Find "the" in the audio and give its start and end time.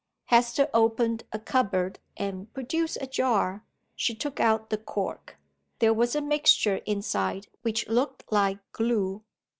4.71-4.79